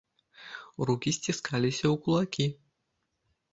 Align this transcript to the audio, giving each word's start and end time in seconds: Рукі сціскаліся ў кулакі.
Рукі 0.91 1.13
сціскаліся 1.17 1.85
ў 1.91 1.93
кулакі. 2.07 2.45